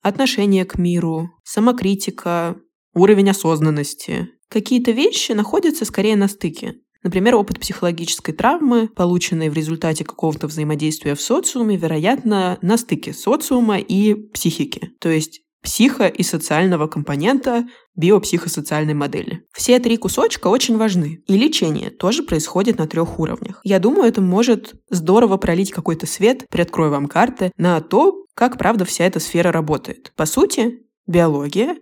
[0.03, 2.57] отношение к миру, самокритика,
[2.93, 4.29] уровень осознанности.
[4.49, 6.75] Какие-то вещи находятся скорее на стыке.
[7.01, 13.77] Например, опыт психологической травмы, полученный в результате какого-то взаимодействия в социуме, вероятно, на стыке социума
[13.77, 14.91] и психики.
[14.99, 19.43] То есть психо- и социального компонента биопсихосоциальной модели.
[19.53, 21.23] Все три кусочка очень важны.
[21.27, 23.61] И лечение тоже происходит на трех уровнях.
[23.63, 28.85] Я думаю, это может здорово пролить какой-то свет, приоткрою вам карты, на то, как правда
[28.85, 30.11] вся эта сфера работает.
[30.15, 31.75] По сути, биология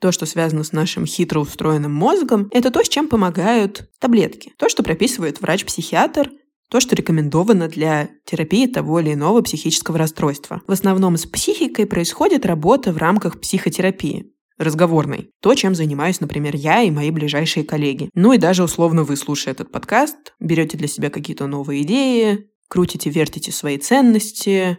[0.00, 4.52] то, что связано с нашим хитро устроенным мозгом, это то, с чем помогают таблетки.
[4.56, 6.30] То, что прописывает врач-психиатр,
[6.70, 10.62] то, что рекомендовано для терапии того или иного психического расстройства.
[10.66, 15.30] В основном с психикой происходит работа в рамках психотерапии разговорной.
[15.40, 18.10] То, чем занимаюсь, например, я и мои ближайшие коллеги.
[18.14, 23.10] Ну и даже условно вы, слушая этот подкаст, берете для себя какие-то новые идеи, крутите,
[23.10, 24.78] вертите свои ценности,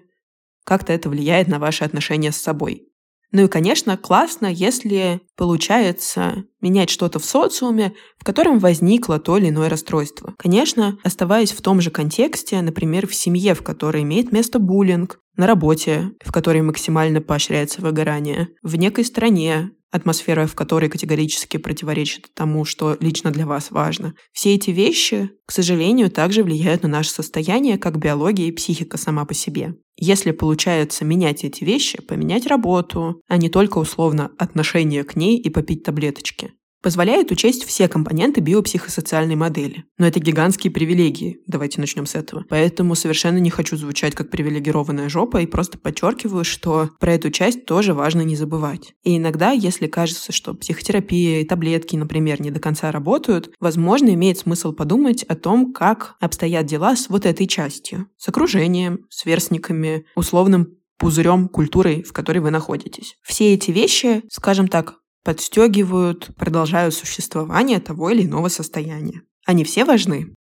[0.65, 2.88] как-то это влияет на ваши отношения с собой.
[3.31, 9.49] Ну и, конечно, классно, если получается менять что-то в социуме, в котором возникло то или
[9.49, 10.33] иное расстройство.
[10.37, 15.47] Конечно, оставаясь в том же контексте, например, в семье, в которой имеет место буллинг, на
[15.47, 22.65] работе, в которой максимально поощряется выгорание, в некой стране, атмосфера в которой категорически противоречит тому,
[22.65, 24.13] что лично для вас важно.
[24.31, 29.25] Все эти вещи, к сожалению, также влияют на наше состояние, как биология и психика сама
[29.25, 29.75] по себе.
[29.97, 35.49] Если получается менять эти вещи, поменять работу, а не только условно отношение к ней и
[35.49, 39.85] попить таблеточки, позволяет учесть все компоненты биопсихосоциальной модели.
[39.97, 41.39] Но это гигантские привилегии.
[41.47, 42.45] Давайте начнем с этого.
[42.49, 47.65] Поэтому совершенно не хочу звучать как привилегированная жопа и просто подчеркиваю, что про эту часть
[47.65, 48.93] тоже важно не забывать.
[49.03, 54.37] И иногда, если кажется, что психотерапия и таблетки, например, не до конца работают, возможно, имеет
[54.37, 58.07] смысл подумать о том, как обстоят дела с вот этой частью.
[58.17, 63.15] С окружением, сверстниками, условным пузырем культурой, в которой вы находитесь.
[63.23, 69.21] Все эти вещи, скажем так, подстегивают, продолжают существование того или иного состояния.
[69.45, 70.33] Они все важны.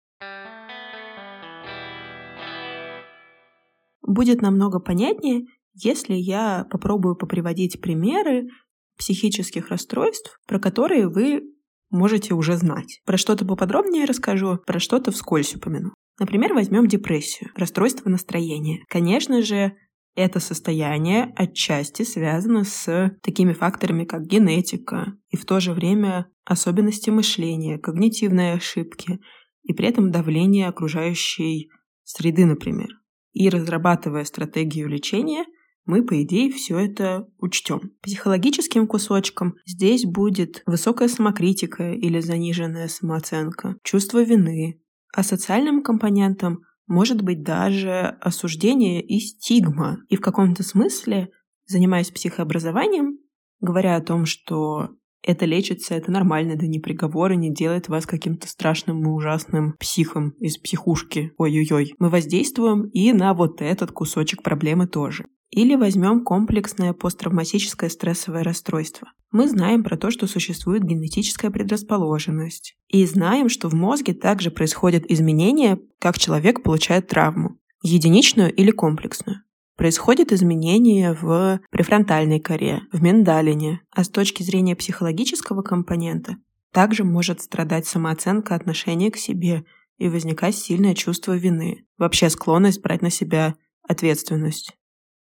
[4.02, 8.48] Будет намного понятнее, если я попробую поприводить примеры
[8.96, 11.42] психических расстройств, про которые вы
[11.90, 13.00] можете уже знать.
[13.04, 15.92] Про что-то поподробнее расскажу, про что-то вскользь упомяну.
[16.18, 18.84] Например, возьмем депрессию, расстройство настроения.
[18.88, 19.74] Конечно же,
[20.16, 27.11] это состояние отчасти связано с такими факторами, как генетика, и в то же время особенности
[27.11, 29.20] мышления, когнитивные ошибки,
[29.62, 31.70] и при этом давление окружающей
[32.05, 32.88] среды, например.
[33.33, 35.44] И разрабатывая стратегию лечения,
[35.85, 37.92] мы, по идее, все это учтем.
[38.02, 44.81] Психологическим кусочком здесь будет высокая самокритика или заниженная самооценка, чувство вины,
[45.14, 49.99] а социальным компонентом может быть даже осуждение и стигма.
[50.09, 51.31] И в каком-то смысле,
[51.66, 53.18] занимаясь психообразованием,
[53.61, 54.90] говоря о том, что
[55.22, 59.75] это лечится, это нормально, это не приговор и не делает вас каким-то страшным и ужасным
[59.79, 61.33] психом из психушки.
[61.37, 61.94] Ой-ой-ой.
[61.99, 65.27] Мы воздействуем и на вот этот кусочек проблемы тоже.
[65.50, 69.12] Или возьмем комплексное посттравматическое стрессовое расстройство.
[69.30, 72.76] Мы знаем про то, что существует генетическая предрасположенность.
[72.88, 77.59] И знаем, что в мозге также происходят изменения, как человек получает травму.
[77.82, 79.42] Единичную или комплексную.
[79.76, 83.82] Происходят изменения в префронтальной коре, в миндалине.
[83.90, 86.37] А с точки зрения психологического компонента
[86.72, 89.64] также может страдать самооценка отношения к себе
[89.98, 91.87] и возникать сильное чувство вины.
[91.98, 93.54] Вообще склонность брать на себя
[93.87, 94.76] ответственность.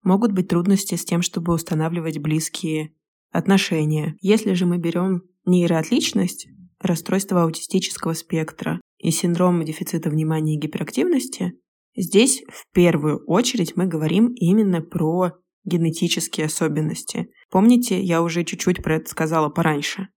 [0.05, 2.93] Могут быть трудности с тем, чтобы устанавливать близкие
[3.31, 4.15] отношения.
[4.21, 6.47] Если же мы берем нейроотличность,
[6.79, 11.53] расстройство аутистического спектра и синдром дефицита внимания и гиперактивности,
[11.97, 17.29] здесь в первую очередь мы говорим именно про генетические особенности.
[17.49, 20.09] Помните, я уже чуть-чуть про это сказала пораньше.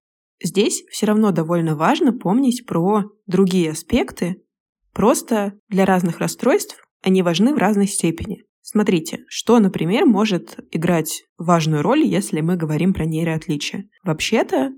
[0.44, 4.42] здесь все равно довольно важно помнить про другие аспекты.
[4.92, 8.44] Просто для разных расстройств они важны в разной степени.
[8.70, 13.88] Смотрите, что, например, может играть важную роль, если мы говорим про нейроотличия.
[14.04, 14.72] Вообще-то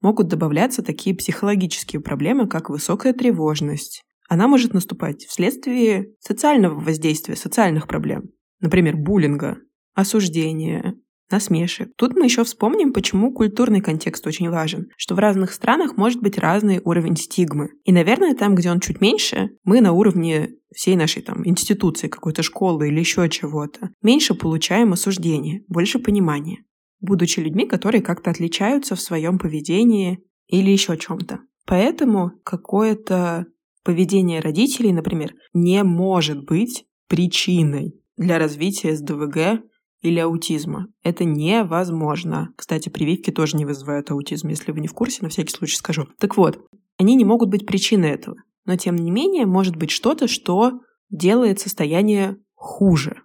[0.00, 4.02] могут добавляться такие психологические проблемы, как высокая тревожность.
[4.28, 8.24] Она может наступать вследствие социального воздействия, социальных проблем.
[8.58, 9.58] Например, буллинга,
[9.94, 10.96] осуждения,
[11.30, 11.90] насмешек.
[11.96, 16.38] Тут мы еще вспомним, почему культурный контекст очень важен, что в разных странах может быть
[16.38, 17.70] разный уровень стигмы.
[17.84, 22.42] И, наверное, там, где он чуть меньше, мы на уровне всей нашей там институции, какой-то
[22.42, 26.64] школы или еще чего-то, меньше получаем осуждения, больше понимания,
[27.00, 31.40] будучи людьми, которые как-то отличаются в своем поведении или еще чем-то.
[31.66, 33.46] Поэтому какое-то
[33.84, 39.62] поведение родителей, например, не может быть причиной для развития СДВГ
[40.00, 40.86] или аутизма.
[41.02, 42.50] Это невозможно.
[42.56, 46.08] Кстати, прививки тоже не вызывают аутизм, если вы не в курсе, на всякий случай скажу.
[46.18, 46.58] Так вот,
[46.98, 48.36] они не могут быть причиной этого.
[48.64, 50.80] Но, тем не менее, может быть что-то, что
[51.10, 53.22] делает состояние хуже.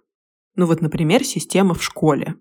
[0.56, 2.36] Ну вот, например, система в школе.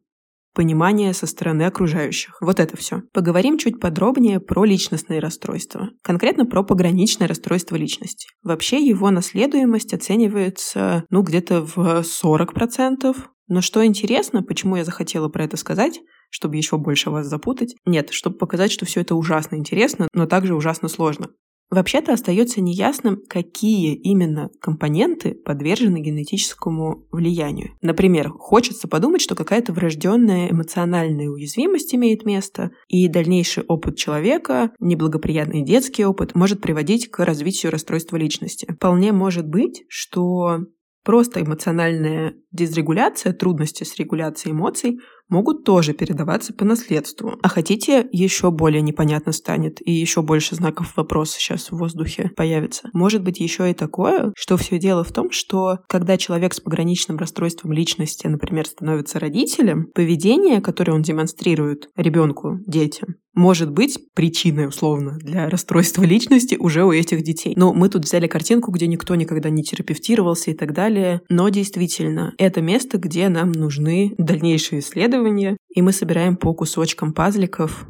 [0.54, 2.38] Понимание со стороны окружающих.
[2.40, 3.02] Вот это все.
[3.12, 5.90] Поговорим чуть подробнее про личностные расстройства.
[6.04, 8.28] Конкретно про пограничное расстройство личности.
[8.44, 13.16] Вообще его наследуемость оценивается, ну, где-то в 40%,
[13.48, 17.76] но что интересно, почему я захотела про это сказать, чтобы еще больше вас запутать?
[17.86, 21.30] Нет, чтобы показать, что все это ужасно интересно, но также ужасно сложно.
[21.74, 27.72] Вообще-то остается неясным, какие именно компоненты подвержены генетическому влиянию.
[27.82, 35.64] Например, хочется подумать, что какая-то врожденная эмоциональная уязвимость имеет место, и дальнейший опыт человека, неблагоприятный
[35.64, 38.72] детский опыт, может приводить к развитию расстройства личности.
[38.72, 40.60] Вполне может быть, что
[41.04, 47.38] Просто эмоциональная дисрегуляция, трудности с регуляцией эмоций могут тоже передаваться по наследству.
[47.42, 52.90] А хотите, еще более непонятно станет, и еще больше знаков вопроса сейчас в воздухе появится.
[52.94, 57.18] Может быть еще и такое, что все дело в том, что когда человек с пограничным
[57.18, 65.18] расстройством личности, например, становится родителем, поведение, которое он демонстрирует ребенку, детям, может быть причиной, условно,
[65.20, 67.54] для расстройства личности уже у этих детей.
[67.56, 71.22] Но мы тут взяли картинку, где никто никогда не терапевтировался и так далее.
[71.30, 75.13] Но действительно, это место, где нам нужны дальнейшие исследования,
[75.70, 77.88] и мы собираем по кусочкам пазликов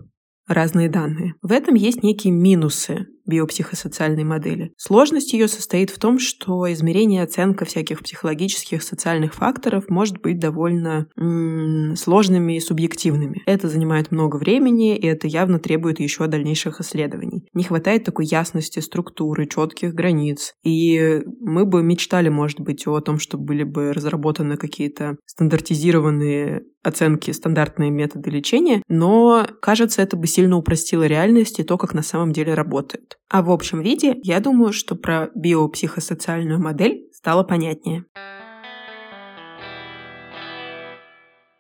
[0.48, 1.36] разные данные.
[1.42, 4.74] В этом есть некие минусы биопсихосоциальной модели.
[4.78, 10.40] Сложность ее состоит в том, что измерение и оценка всяких психологических, социальных факторов может быть
[10.40, 13.42] довольно м- сложными и субъективными.
[13.46, 17.46] Это занимает много времени, и это явно требует еще дальнейших исследований.
[17.54, 20.54] Не хватает такой ясности структуры, четких границ.
[20.64, 27.32] И мы бы мечтали, может быть, о том, что были бы разработаны какие-то стандартизированные оценки,
[27.32, 32.34] стандартные методы лечения, но, кажется, это бы сильно упростило реальность и то, как на самом
[32.34, 33.13] деле работает.
[33.30, 38.06] А в общем виде, я думаю, что про биопсихосоциальную модель стало понятнее.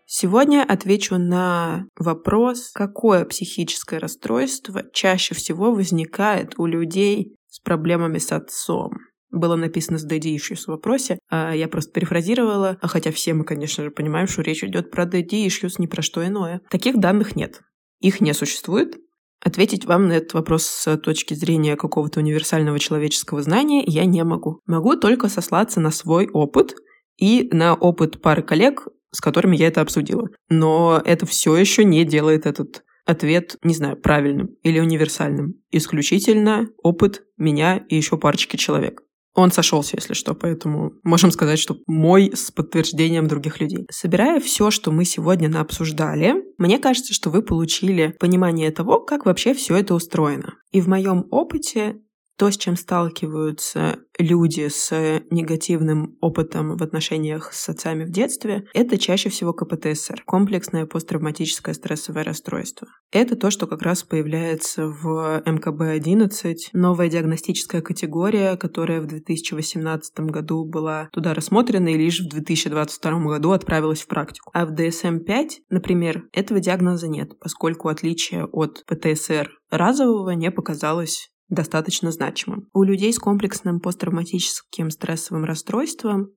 [0.06, 8.32] Сегодня отвечу на вопрос, какое психическое расстройство чаще всего возникает у людей с проблемами с
[8.32, 8.92] отцом
[9.34, 13.44] было написано с daddy issues в вопросе, а я просто перефразировала, а хотя все мы,
[13.44, 16.62] конечно же, понимаем, что речь идет про daddy issues, не про что иное.
[16.70, 17.62] Таких данных нет.
[18.00, 18.98] Их не существует.
[19.44, 24.62] Ответить вам на этот вопрос с точки зрения какого-то универсального человеческого знания я не могу.
[24.66, 26.76] Могу только сослаться на свой опыт
[27.18, 30.30] и на опыт пары коллег, с которыми я это обсудила.
[30.50, 35.56] Но это все еще не делает этот ответ, не знаю, правильным или универсальным.
[35.72, 39.02] Исключительно опыт меня и еще парочки человек.
[39.36, 43.88] Он сошелся, если что, поэтому можем сказать, что мой с подтверждением других людей.
[43.90, 49.54] Собирая все, что мы сегодня наобсуждали, мне кажется, что вы получили понимание того, как вообще
[49.56, 50.54] все это устроено.
[50.72, 51.96] И в моем опыте
[52.38, 54.92] то, с чем сталкиваются люди с
[55.30, 62.24] негативным опытом в отношениях с отцами в детстве, это чаще всего КПТСР, комплексное посттравматическое стрессовое
[62.24, 62.88] расстройство.
[63.12, 70.66] Это то, что как раз появляется в МКБ-11, новая диагностическая категория, которая в 2018 году
[70.66, 74.52] была туда рассмотрена и лишь в 2022 году отправилась в практику.
[74.54, 82.12] А в DSM-5, например, этого диагноза нет, поскольку отличие от ПТСР разового не показалось достаточно
[82.12, 82.68] значимым.
[82.74, 86.32] У людей с комплексным посттравматическим стрессовым расстройством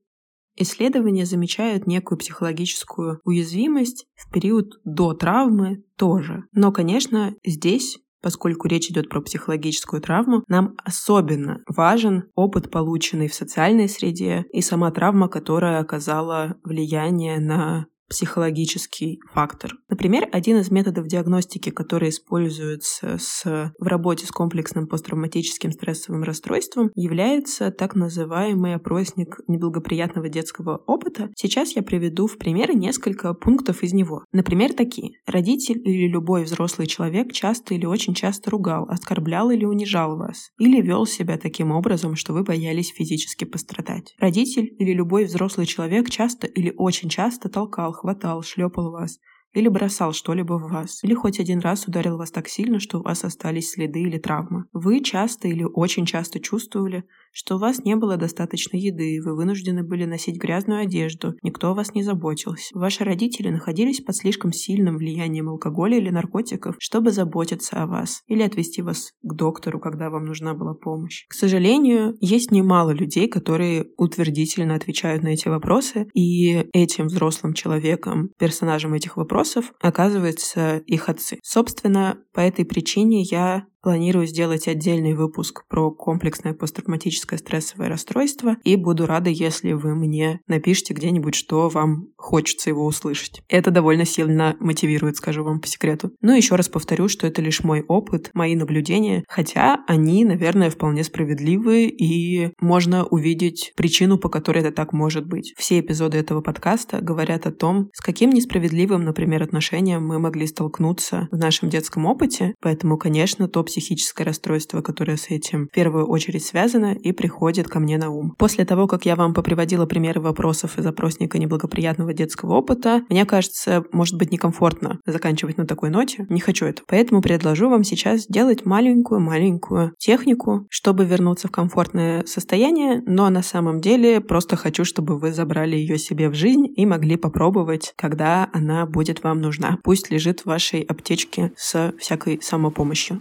[0.57, 6.45] исследования замечают некую психологическую уязвимость в период до травмы тоже.
[6.53, 13.35] Но, конечно, здесь Поскольку речь идет про психологическую травму, нам особенно важен опыт, полученный в
[13.35, 19.73] социальной среде, и сама травма, которая оказала влияние на психологический фактор.
[19.89, 26.91] Например, один из методов диагностики, который используется с, в работе с комплексным посттравматическим стрессовым расстройством,
[26.95, 31.31] является так называемый опросник неблагоприятного детского опыта.
[31.37, 34.25] Сейчас я приведу в пример несколько пунктов из него.
[34.33, 35.13] Например, такие.
[35.27, 40.51] Родитель или любой взрослый человек часто или очень часто ругал, оскорблял или унижал вас.
[40.59, 44.15] Или вел себя таким образом, что вы боялись физически пострадать.
[44.19, 49.19] Родитель или любой взрослый человек часто или очень часто толкал, хватал, шлепал вас,
[49.57, 53.03] или бросал что-либо в вас, или хоть один раз ударил вас так сильно, что у
[53.03, 54.65] вас остались следы или травмы.
[54.73, 59.83] Вы часто или очень часто чувствовали, что у вас не было достаточно еды, вы вынуждены
[59.83, 62.77] были носить грязную одежду, никто о вас не заботился.
[62.79, 68.43] Ваши родители находились под слишком сильным влиянием алкоголя или наркотиков, чтобы заботиться о вас или
[68.43, 71.25] отвести вас к доктору, когда вам нужна была помощь.
[71.29, 78.31] К сожалению, есть немало людей, которые утвердительно отвечают на эти вопросы, и этим взрослым человеком,
[78.39, 79.46] персонажем этих вопросов,
[79.81, 81.39] оказывается их отцы.
[81.43, 88.75] Собственно, по этой причине я Планирую сделать отдельный выпуск про комплексное посттравматическое стрессовое расстройство и
[88.75, 93.43] буду рада, если вы мне напишите где-нибудь, что вам хочется его услышать.
[93.49, 96.11] Это довольно сильно мотивирует, скажу вам по секрету.
[96.21, 101.05] Ну, еще раз повторю, что это лишь мой опыт, мои наблюдения, хотя они, наверное, вполне
[101.05, 105.55] справедливы и можно увидеть причину, по которой это так может быть.
[105.57, 111.29] Все эпизоды этого подкаста говорят о том, с каким несправедливым, например, отношением мы могли столкнуться
[111.31, 116.43] в нашем детском опыте, поэтому, конечно, топ психическое расстройство, которое с этим в первую очередь
[116.43, 118.35] связано и приходит ко мне на ум.
[118.39, 123.85] После того, как я вам поприводила примеры вопросов из опросника неблагоприятного детского опыта, мне кажется,
[123.93, 126.25] может быть некомфортно заканчивать на такой ноте.
[126.31, 126.83] Не хочу это.
[126.87, 133.83] Поэтому предложу вам сейчас сделать маленькую-маленькую технику, чтобы вернуться в комфортное состояние, но на самом
[133.83, 138.87] деле просто хочу, чтобы вы забрали ее себе в жизнь и могли попробовать, когда она
[138.87, 139.79] будет вам нужна.
[139.85, 143.21] Пусть лежит в вашей аптечке с всякой самопомощью.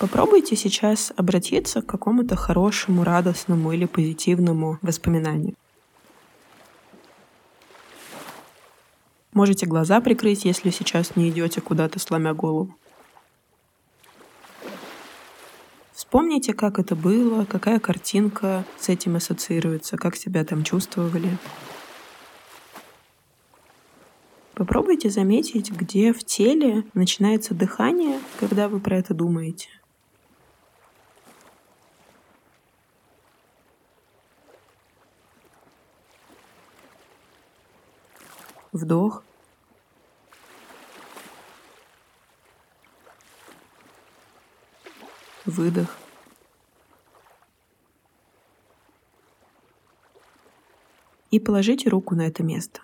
[0.00, 5.54] Попробуйте сейчас обратиться к какому-то хорошему, радостному или позитивному воспоминанию.
[9.34, 12.74] Можете глаза прикрыть, если сейчас не идете куда-то, сломя голову.
[15.92, 21.36] Вспомните, как это было, какая картинка с этим ассоциируется, как себя там чувствовали.
[24.54, 29.68] Попробуйте заметить, где в теле начинается дыхание, когда вы про это думаете.
[38.72, 39.24] Вдох.
[45.44, 45.96] Выдох.
[51.32, 52.80] И положите руку на это место.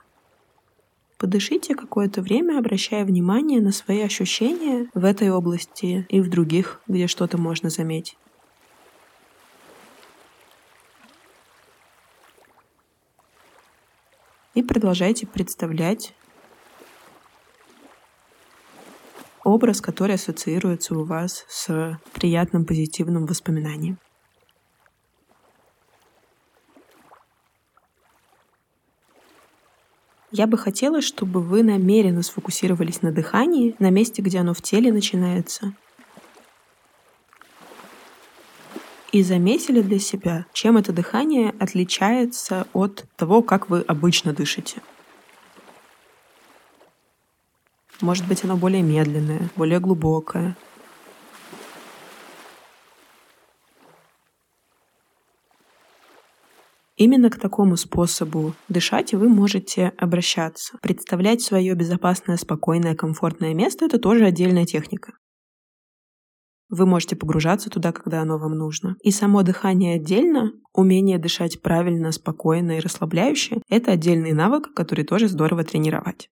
[1.18, 7.07] Подышите какое-то время, обращая внимание на свои ощущения в этой области и в других, где
[7.07, 8.18] что-то можно заметить.
[14.57, 16.15] И продолжайте представлять
[19.45, 23.99] образ, который ассоциируется у вас с приятным позитивным воспоминанием.
[30.33, 34.91] Я бы хотела, чтобы вы намеренно сфокусировались на дыхании, на месте, где оно в теле
[34.91, 35.75] начинается,
[39.13, 44.83] и заметили для себя, чем это дыхание отличается от того, как вы обычно дышите.
[48.01, 50.57] Может быть, оно более медленное, более глубокое.
[56.97, 60.79] Именно к такому способу дышать вы можете обращаться.
[60.81, 65.13] Представлять свое безопасное, спокойное, комфортное место— это тоже отдельная техника.
[66.69, 68.97] Вы можете погружаться туда, когда оно вам нужно.
[69.03, 75.29] И само дыхание отдельно, умение дышать правильно, спокойно и расслабляюще— это отдельный навык, который тоже
[75.29, 76.29] здорово тренировать.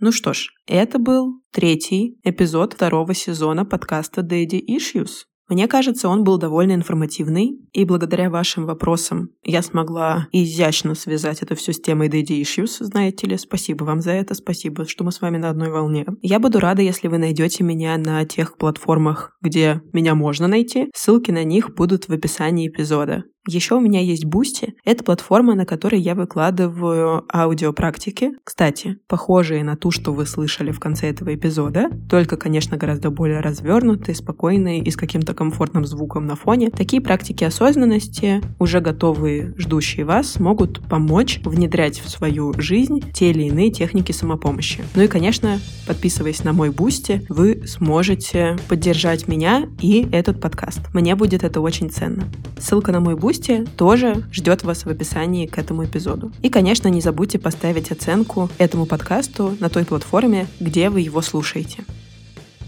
[0.00, 5.26] Ну что ж, это был третий эпизод второго сезона подкаста Daddy Issues.
[5.48, 11.54] Мне кажется, он был довольно информативный, и благодаря вашим вопросам я смогла изящно связать это
[11.54, 13.36] все с темой Daddy Issues, знаете ли.
[13.36, 16.06] Спасибо вам за это, спасибо, что мы с вами на одной волне.
[16.22, 20.90] Я буду рада, если вы найдете меня на тех платформах, где меня можно найти.
[20.94, 23.24] Ссылки на них будут в описании эпизода.
[23.46, 24.74] Еще у меня есть Boosty.
[24.84, 28.32] Это платформа, на которой я выкладываю аудиопрактики.
[28.42, 33.40] Кстати, похожие на ту, что вы слышали в конце этого эпизода, только, конечно, гораздо более
[33.40, 36.70] развернутые, спокойные и с каким-то комфортным звуком на фоне.
[36.70, 43.42] Такие практики осознанности, уже готовые, ждущие вас, могут помочь внедрять в свою жизнь те или
[43.42, 44.84] иные техники самопомощи.
[44.94, 50.80] Ну и, конечно, подписываясь на мой Boosty, вы сможете поддержать меня и этот подкаст.
[50.94, 52.24] Мне будет это очень ценно.
[52.58, 56.30] Ссылка на мой Boosty Boosty тоже ждет вас в описании к этому эпизоду.
[56.42, 61.84] И, конечно, не забудьте поставить оценку этому подкасту на той платформе, где вы его слушаете.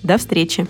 [0.02, 0.66] До встречи!